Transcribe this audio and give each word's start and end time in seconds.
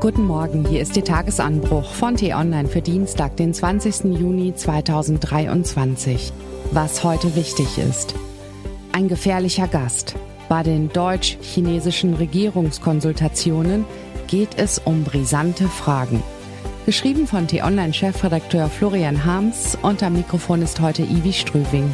Guten 0.00 0.28
Morgen, 0.28 0.64
hier 0.64 0.80
ist 0.80 0.94
der 0.94 1.02
Tagesanbruch 1.02 1.92
von 1.92 2.16
T-Online 2.16 2.68
für 2.68 2.80
Dienstag, 2.80 3.36
den 3.36 3.52
20. 3.52 4.16
Juni 4.16 4.54
2023. 4.54 6.32
Was 6.70 7.02
heute 7.02 7.34
wichtig 7.34 7.78
ist. 7.78 8.14
Ein 8.92 9.08
gefährlicher 9.08 9.66
Gast. 9.66 10.14
Bei 10.48 10.62
den 10.62 10.88
deutsch-chinesischen 10.92 12.14
Regierungskonsultationen 12.14 13.84
geht 14.28 14.56
es 14.56 14.78
um 14.78 15.02
brisante 15.02 15.66
Fragen. 15.66 16.22
Geschrieben 16.86 17.26
von 17.26 17.48
T-Online-Chefredakteur 17.48 18.68
Florian 18.68 19.24
Harms 19.24 19.76
am 19.82 20.12
Mikrofon 20.12 20.62
ist 20.62 20.80
heute 20.80 21.02
Ivi 21.02 21.32
Strüving. 21.32 21.92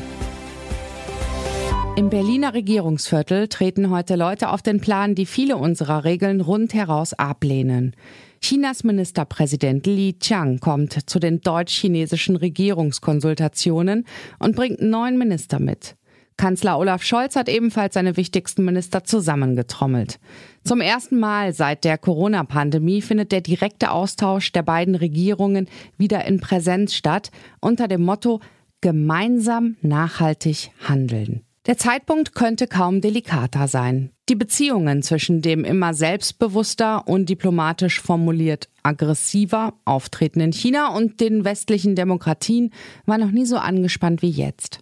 Im 1.97 2.11
Berliner 2.11 2.55
Regierungsviertel 2.55 3.47
treten 3.47 3.89
heute 3.89 4.17
Leute 4.17 4.49
auf 4.49 4.63
den 4.63 4.81
Plan, 4.81 5.15
die 5.15 5.27
viele 5.27 5.57
unserer 5.57 6.03
Regeln 6.03 6.41
rundheraus 6.41 7.13
ablehnen. 7.13 7.95
Chinas 8.41 8.82
Ministerpräsident 8.82 9.87
Li 9.87 10.15
Qiang 10.15 10.59
kommt 10.59 11.09
zu 11.09 11.21
den 11.21 11.41
deutsch-chinesischen 11.41 12.35
Regierungskonsultationen 12.35 14.07
und 14.41 14.57
bringt 14.57 14.82
neun 14.82 15.17
Minister 15.17 15.61
mit. 15.61 15.95
Kanzler 16.37 16.81
Olaf 16.81 17.04
Scholz 17.04 17.37
hat 17.37 17.49
ebenfalls 17.49 17.95
seine 17.95 18.17
wichtigsten 18.17 18.65
Minister 18.65 19.04
zusammengetrommelt. 19.04 20.18
Zum 20.65 20.81
ersten 20.81 21.21
Mal 21.21 21.53
seit 21.53 21.85
der 21.85 21.96
Corona-Pandemie 21.96 23.03
findet 23.03 23.31
der 23.31 23.40
direkte 23.40 23.93
Austausch 23.93 24.51
der 24.51 24.65
beiden 24.65 24.96
Regierungen 24.96 25.68
wieder 25.96 26.25
in 26.25 26.40
Präsenz 26.40 26.93
statt, 26.93 27.31
unter 27.61 27.87
dem 27.87 28.03
Motto 28.03 28.40
Gemeinsam 28.81 29.76
nachhaltig 29.81 30.73
handeln. 30.87 31.43
Der 31.67 31.79
Zeitpunkt 31.79 32.34
könnte 32.34 32.67
kaum 32.67 33.00
delikater 33.00 33.69
sein. 33.69 34.11
Die 34.28 34.34
Beziehungen 34.34 35.03
zwischen 35.03 35.41
dem 35.41 35.64
immer 35.64 35.95
selbstbewusster 35.95 37.09
und 37.09 37.31
diplomatisch 37.31 38.03
formuliert 38.03 38.69
aggressiver 38.83 39.73
auftretenden 39.87 40.53
China 40.53 40.95
und 40.95 41.20
den 41.20 41.47
westlichen 41.47 41.97
Demokratien 41.97 42.70
waren 43.07 43.23
noch 43.23 43.31
nie 43.31 43.47
so 43.47 43.57
angespannt 43.57 44.20
wie 44.20 44.29
jetzt. 44.29 44.81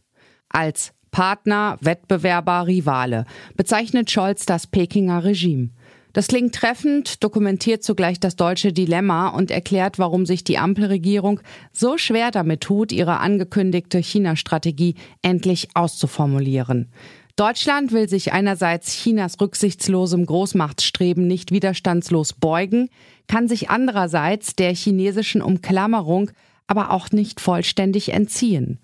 Als 0.48 0.92
Partner, 1.12 1.76
Wettbewerber, 1.80 2.66
Rivale 2.66 3.26
bezeichnet 3.54 4.10
Scholz 4.10 4.44
das 4.44 4.66
Pekinger 4.66 5.22
Regime. 5.22 5.70
Das 6.12 6.28
klingt 6.28 6.54
treffend, 6.54 7.24
dokumentiert 7.24 7.82
zugleich 7.82 8.20
das 8.20 8.36
deutsche 8.36 8.72
Dilemma 8.72 9.28
und 9.28 9.50
erklärt, 9.50 9.98
warum 9.98 10.26
sich 10.26 10.44
die 10.44 10.58
Ampelregierung 10.58 11.40
so 11.72 11.96
schwer 11.96 12.30
damit 12.30 12.60
tut, 12.60 12.92
ihre 12.92 13.18
angekündigte 13.20 13.98
China-Strategie 13.98 14.94
endlich 15.22 15.68
auszuformulieren. 15.74 16.90
Deutschland 17.36 17.92
will 17.92 18.10
sich 18.10 18.34
einerseits 18.34 18.92
Chinas 18.92 19.40
rücksichtslosem 19.40 20.26
Großmachtstreben 20.26 21.26
nicht 21.26 21.50
widerstandslos 21.50 22.34
beugen, 22.34 22.90
kann 23.26 23.48
sich 23.48 23.70
andererseits 23.70 24.54
der 24.54 24.74
chinesischen 24.74 25.40
Umklammerung 25.40 26.30
aber 26.66 26.90
auch 26.90 27.10
nicht 27.10 27.40
vollständig 27.40 28.12
entziehen. 28.12 28.78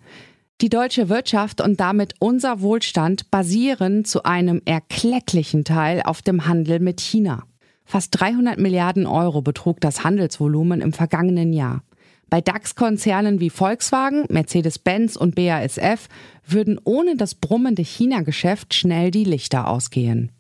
Die 0.60 0.70
deutsche 0.70 1.08
Wirtschaft 1.08 1.60
und 1.60 1.78
damit 1.78 2.14
unser 2.18 2.60
Wohlstand 2.60 3.30
basieren 3.30 4.04
zu 4.04 4.24
einem 4.24 4.60
erklecklichen 4.64 5.62
Teil 5.62 6.02
auf 6.02 6.20
dem 6.20 6.48
Handel 6.48 6.80
mit 6.80 7.00
China. 7.00 7.44
Fast 7.84 8.18
300 8.18 8.58
Milliarden 8.58 9.06
Euro 9.06 9.40
betrug 9.40 9.80
das 9.80 10.02
Handelsvolumen 10.02 10.80
im 10.80 10.92
vergangenen 10.92 11.52
Jahr. 11.52 11.84
Bei 12.28 12.40
DAX-Konzernen 12.40 13.38
wie 13.38 13.50
Volkswagen, 13.50 14.24
Mercedes-Benz 14.30 15.14
und 15.14 15.36
BASF 15.36 16.08
würden 16.44 16.80
ohne 16.82 17.16
das 17.16 17.36
brummende 17.36 17.82
China-Geschäft 17.82 18.74
schnell 18.74 19.12
die 19.12 19.22
Lichter 19.22 19.68
ausgehen. 19.68 20.32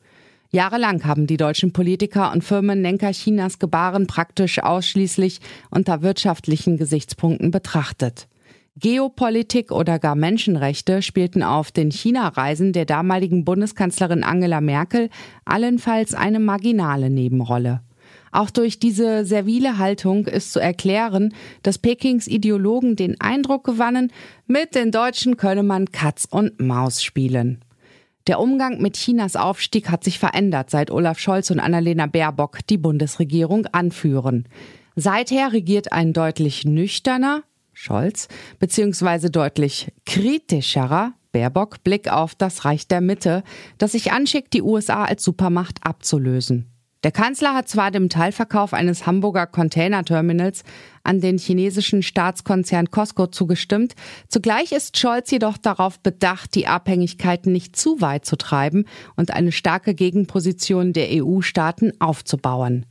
Jahrelang 0.50 1.04
haben 1.04 1.28
die 1.28 1.36
deutschen 1.36 1.72
Politiker 1.72 2.32
und 2.32 2.42
Firmenlenker 2.42 3.12
Chinas 3.12 3.60
Gebaren 3.60 4.08
praktisch 4.08 4.58
ausschließlich 4.58 5.40
unter 5.70 6.02
wirtschaftlichen 6.02 6.76
Gesichtspunkten 6.76 7.52
betrachtet. 7.52 8.26
Geopolitik 8.80 9.72
oder 9.72 9.98
gar 9.98 10.14
Menschenrechte 10.14 11.02
spielten 11.02 11.42
auf 11.42 11.72
den 11.72 11.90
China-Reisen 11.90 12.72
der 12.72 12.84
damaligen 12.84 13.44
Bundeskanzlerin 13.44 14.22
Angela 14.22 14.60
Merkel 14.60 15.10
allenfalls 15.44 16.14
eine 16.14 16.38
marginale 16.38 17.10
Nebenrolle. 17.10 17.80
Auch 18.30 18.50
durch 18.50 18.78
diese 18.78 19.24
servile 19.24 19.78
Haltung 19.78 20.26
ist 20.26 20.52
zu 20.52 20.60
erklären, 20.60 21.34
dass 21.62 21.78
Pekings 21.78 22.28
Ideologen 22.28 22.94
den 22.94 23.20
Eindruck 23.20 23.64
gewannen, 23.64 24.12
mit 24.46 24.76
den 24.76 24.92
Deutschen 24.92 25.36
könne 25.36 25.64
man 25.64 25.90
Katz 25.90 26.26
und 26.30 26.60
Maus 26.60 27.02
spielen. 27.02 27.64
Der 28.28 28.38
Umgang 28.38 28.80
mit 28.80 28.94
Chinas 28.94 29.34
Aufstieg 29.34 29.88
hat 29.90 30.04
sich 30.04 30.18
verändert, 30.18 30.70
seit 30.70 30.90
Olaf 30.90 31.18
Scholz 31.18 31.50
und 31.50 31.58
Annalena 31.58 32.06
Baerbock 32.06 32.58
die 32.68 32.78
Bundesregierung 32.78 33.66
anführen. 33.72 34.46
Seither 34.94 35.52
regiert 35.52 35.92
ein 35.92 36.12
deutlich 36.12 36.64
nüchterner, 36.64 37.42
Scholz, 37.80 38.26
beziehungsweise 38.58 39.30
deutlich 39.30 39.92
kritischerer 40.04 41.12
Baerbock 41.30 41.84
Blick 41.84 42.10
auf 42.10 42.34
das 42.34 42.64
Reich 42.64 42.88
der 42.88 43.00
Mitte, 43.00 43.44
das 43.78 43.92
sich 43.92 44.10
anschickt, 44.10 44.52
die 44.52 44.62
USA 44.62 45.04
als 45.04 45.22
Supermacht 45.22 45.78
abzulösen. 45.82 46.66
Der 47.04 47.12
Kanzler 47.12 47.54
hat 47.54 47.68
zwar 47.68 47.92
dem 47.92 48.08
Teilverkauf 48.08 48.74
eines 48.74 49.06
Hamburger 49.06 49.46
Containerterminals 49.46 50.64
an 51.04 51.20
den 51.20 51.38
chinesischen 51.38 52.02
Staatskonzern 52.02 52.90
Costco 52.90 53.28
zugestimmt, 53.28 53.94
zugleich 54.26 54.72
ist 54.72 54.98
Scholz 54.98 55.30
jedoch 55.30 55.56
darauf 55.56 56.00
bedacht, 56.00 56.56
die 56.56 56.66
Abhängigkeiten 56.66 57.52
nicht 57.52 57.76
zu 57.76 58.00
weit 58.00 58.24
zu 58.24 58.34
treiben 58.34 58.86
und 59.14 59.30
eine 59.30 59.52
starke 59.52 59.94
Gegenposition 59.94 60.92
der 60.92 61.10
EU-Staaten 61.12 61.92
aufzubauen. 62.00 62.86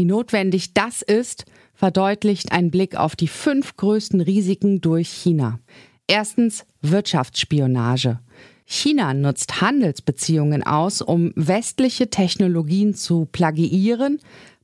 Wie 0.00 0.06
notwendig 0.06 0.72
das 0.72 1.02
ist, 1.02 1.44
verdeutlicht 1.74 2.52
ein 2.52 2.70
Blick 2.70 2.96
auf 2.96 3.16
die 3.16 3.28
fünf 3.28 3.76
größten 3.76 4.22
Risiken 4.22 4.80
durch 4.80 5.10
China. 5.10 5.60
Erstens 6.06 6.64
Wirtschaftsspionage. 6.80 8.18
China 8.64 9.12
nutzt 9.12 9.60
Handelsbeziehungen 9.60 10.62
aus, 10.62 11.02
um 11.02 11.34
westliche 11.36 12.08
Technologien 12.08 12.94
zu 12.94 13.28
plagiieren, 13.30 14.20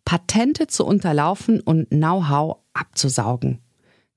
Patente 0.07 0.69
zu 0.69 0.87
unterlaufen 0.87 1.61
und 1.61 1.91
Know-how 1.91 2.57
abzusaugen. 2.73 3.59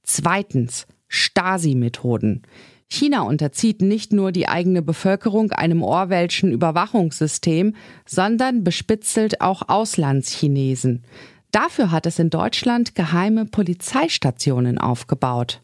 Zweitens 0.03 0.87
Stasi-Methoden. 1.09 2.43
China 2.91 3.21
unterzieht 3.21 3.81
nicht 3.81 4.13
nur 4.13 4.31
die 4.31 4.47
eigene 4.47 4.81
Bevölkerung 4.81 5.51
einem 5.51 5.83
Orwellschen 5.83 6.51
Überwachungssystem, 6.51 7.75
sondern 8.05 8.63
bespitzelt 8.63 9.41
auch 9.41 9.69
Auslandschinesen. 9.69 11.03
Dafür 11.51 11.91
hat 11.91 12.05
es 12.05 12.19
in 12.19 12.29
Deutschland 12.29 12.95
geheime 12.95 13.45
Polizeistationen 13.45 14.77
aufgebaut. 14.77 15.61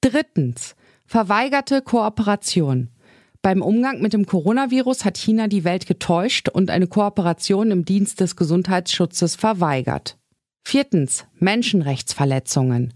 Drittens. 0.00 0.74
Verweigerte 1.04 1.82
Kooperation. 1.82 2.90
Beim 3.42 3.62
Umgang 3.62 4.00
mit 4.00 4.12
dem 4.12 4.26
Coronavirus 4.26 5.04
hat 5.04 5.16
China 5.16 5.46
die 5.46 5.62
Welt 5.62 5.86
getäuscht 5.86 6.48
und 6.48 6.68
eine 6.68 6.88
Kooperation 6.88 7.70
im 7.70 7.84
Dienst 7.84 8.20
des 8.20 8.34
Gesundheitsschutzes 8.34 9.36
verweigert. 9.36 10.18
Viertens. 10.64 11.26
Menschenrechtsverletzungen. 11.38 12.92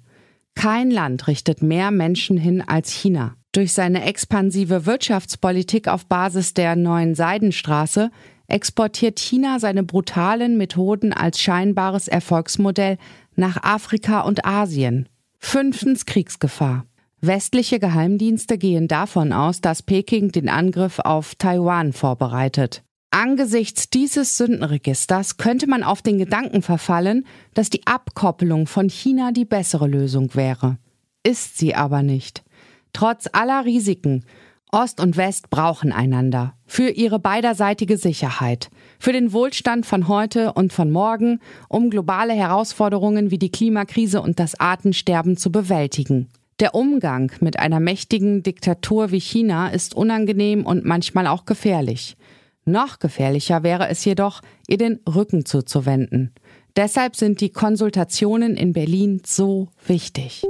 Kein 0.56 0.90
Land 0.90 1.28
richtet 1.28 1.62
mehr 1.62 1.92
Menschen 1.92 2.36
hin 2.36 2.62
als 2.62 2.90
China. 2.90 3.36
Durch 3.52 3.72
seine 3.72 4.04
expansive 4.04 4.86
Wirtschaftspolitik 4.86 5.88
auf 5.88 6.06
Basis 6.06 6.54
der 6.54 6.76
neuen 6.76 7.16
Seidenstraße 7.16 8.10
exportiert 8.46 9.18
China 9.18 9.58
seine 9.58 9.82
brutalen 9.82 10.56
Methoden 10.56 11.12
als 11.12 11.40
scheinbares 11.40 12.06
Erfolgsmodell 12.06 12.96
nach 13.34 13.62
Afrika 13.62 14.20
und 14.20 14.44
Asien. 14.44 15.08
Fünftens 15.38 16.06
Kriegsgefahr. 16.06 16.84
Westliche 17.22 17.80
Geheimdienste 17.80 18.56
gehen 18.56 18.88
davon 18.88 19.32
aus, 19.32 19.60
dass 19.60 19.82
Peking 19.82 20.32
den 20.32 20.48
Angriff 20.48 21.00
auf 21.00 21.34
Taiwan 21.34 21.92
vorbereitet. 21.92 22.82
Angesichts 23.10 23.90
dieses 23.90 24.36
Sündenregisters 24.36 25.36
könnte 25.36 25.66
man 25.66 25.82
auf 25.82 26.02
den 26.02 26.18
Gedanken 26.18 26.62
verfallen, 26.62 27.26
dass 27.54 27.68
die 27.68 27.86
Abkoppelung 27.86 28.68
von 28.68 28.88
China 28.88 29.32
die 29.32 29.44
bessere 29.44 29.88
Lösung 29.88 30.34
wäre. 30.34 30.78
Ist 31.24 31.58
sie 31.58 31.74
aber 31.74 32.02
nicht. 32.02 32.44
Trotz 32.92 33.28
aller 33.32 33.64
Risiken 33.64 34.24
Ost 34.72 35.00
und 35.00 35.16
West 35.16 35.50
brauchen 35.50 35.90
einander 35.90 36.54
für 36.64 36.90
ihre 36.90 37.18
beiderseitige 37.18 37.96
Sicherheit, 37.96 38.70
für 39.00 39.12
den 39.12 39.32
Wohlstand 39.32 39.84
von 39.84 40.06
heute 40.06 40.52
und 40.52 40.72
von 40.72 40.92
morgen, 40.92 41.40
um 41.68 41.90
globale 41.90 42.34
Herausforderungen 42.34 43.32
wie 43.32 43.38
die 43.38 43.50
Klimakrise 43.50 44.22
und 44.22 44.38
das 44.38 44.60
Artensterben 44.60 45.36
zu 45.36 45.50
bewältigen. 45.50 46.28
Der 46.60 46.74
Umgang 46.76 47.32
mit 47.40 47.58
einer 47.58 47.80
mächtigen 47.80 48.44
Diktatur 48.44 49.10
wie 49.10 49.20
China 49.20 49.70
ist 49.70 49.94
unangenehm 49.94 50.64
und 50.64 50.84
manchmal 50.84 51.26
auch 51.26 51.46
gefährlich. 51.46 52.16
Noch 52.64 53.00
gefährlicher 53.00 53.64
wäre 53.64 53.88
es 53.88 54.04
jedoch, 54.04 54.40
ihr 54.68 54.78
den 54.78 55.00
Rücken 55.08 55.44
zuzuwenden. 55.44 56.32
Deshalb 56.76 57.16
sind 57.16 57.40
die 57.40 57.50
Konsultationen 57.50 58.56
in 58.56 58.72
Berlin 58.72 59.22
so 59.24 59.68
wichtig. 59.86 60.44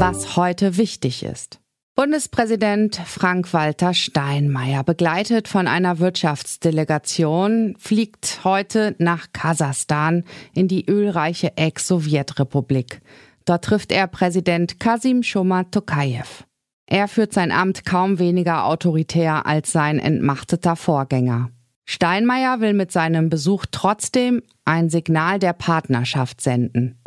Was 0.00 0.36
heute 0.36 0.76
wichtig 0.76 1.24
ist. 1.24 1.58
Bundespräsident 1.96 2.94
Frank-Walter 3.04 3.94
Steinmeier, 3.94 4.84
begleitet 4.84 5.48
von 5.48 5.66
einer 5.66 5.98
Wirtschaftsdelegation, 5.98 7.74
fliegt 7.80 8.44
heute 8.44 8.94
nach 8.98 9.32
Kasachstan 9.32 10.22
in 10.54 10.68
die 10.68 10.88
ölreiche 10.88 11.56
Ex-Sowjetrepublik. 11.56 13.00
Dort 13.44 13.64
trifft 13.64 13.90
er 13.90 14.06
Präsident 14.06 14.78
Kasim 14.78 15.24
Shoma 15.24 15.64
Tokayev. 15.64 16.44
Er 16.86 17.08
führt 17.08 17.32
sein 17.32 17.50
Amt 17.50 17.84
kaum 17.84 18.20
weniger 18.20 18.66
autoritär 18.66 19.46
als 19.46 19.72
sein 19.72 19.98
entmachteter 19.98 20.76
Vorgänger. 20.76 21.50
Steinmeier 21.86 22.60
will 22.60 22.72
mit 22.72 22.92
seinem 22.92 23.30
Besuch 23.30 23.66
trotzdem 23.68 24.42
ein 24.64 24.90
Signal 24.90 25.40
der 25.40 25.54
Partnerschaft 25.54 26.40
senden. 26.40 27.00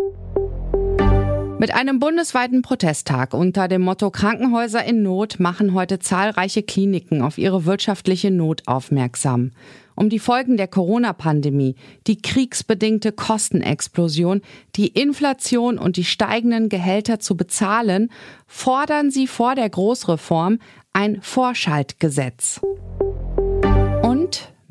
Mit 1.61 1.75
einem 1.75 1.99
bundesweiten 1.99 2.63
Protesttag 2.63 3.35
unter 3.35 3.67
dem 3.67 3.83
Motto 3.83 4.09
Krankenhäuser 4.09 4.83
in 4.83 5.03
Not 5.03 5.39
machen 5.39 5.75
heute 5.75 5.99
zahlreiche 5.99 6.63
Kliniken 6.63 7.21
auf 7.21 7.37
ihre 7.37 7.65
wirtschaftliche 7.65 8.31
Not 8.31 8.63
aufmerksam. 8.65 9.51
Um 9.93 10.09
die 10.09 10.17
Folgen 10.17 10.57
der 10.57 10.67
Corona-Pandemie, 10.67 11.75
die 12.07 12.19
kriegsbedingte 12.19 13.11
Kostenexplosion, 13.11 14.41
die 14.75 14.87
Inflation 14.87 15.77
und 15.77 15.97
die 15.97 16.03
steigenden 16.03 16.67
Gehälter 16.67 17.19
zu 17.19 17.37
bezahlen, 17.37 18.09
fordern 18.47 19.11
sie 19.11 19.27
vor 19.27 19.53
der 19.53 19.69
Großreform 19.69 20.57
ein 20.93 21.21
Vorschaltgesetz. 21.21 22.59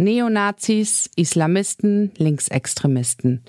Neonazis, 0.01 1.11
Islamisten, 1.15 2.11
Linksextremisten. 2.17 3.43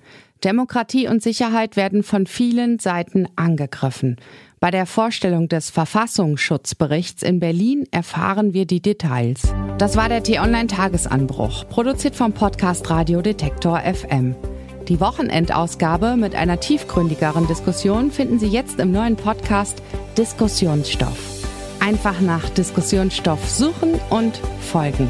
Demokratie 0.44 1.08
und 1.08 1.24
Sicherheit 1.24 1.76
werden 1.76 2.04
von 2.04 2.28
vielen 2.28 2.80
Seiten 2.80 3.28
angegriffen. 3.36 4.18
Bei 4.60 4.70
der 4.70 4.86
Vorstellung 4.86 5.48
des 5.50 5.70
Verfassungsschutzberichts 5.70 7.24
in 7.24 7.40
Berlin 7.40 7.86
erfahren 7.92 8.54
wir 8.54 8.66
die 8.66 8.82
Details. 8.82 9.54
Das 9.78 9.96
war 9.96 10.10
der 10.10 10.24
T-Online-Tagesanbruch, 10.24 11.68
produziert 11.70 12.16
vom 12.16 12.34
Podcast 12.34 12.90
Radio 12.90 13.22
Detektor 13.22 13.80
FM. 13.80 14.36
Die 14.88 15.00
Wochenendausgabe 15.00 16.18
mit 16.18 16.36
einer 16.36 16.60
tiefgründigeren 16.60 17.48
Diskussion 17.48 18.12
finden 18.12 18.40
Sie 18.40 18.48
jetzt 18.48 18.80
im 18.80 18.92
neuen 18.92 19.16
Podcast 19.16 19.82
Diskussionsstoff. 20.18 21.46
Einfach 21.80 22.20
nach 22.20 22.50
Diskussionsstoff 22.50 23.50
suchen 23.50 24.00
und 24.10 24.40
folgen. 24.60 25.10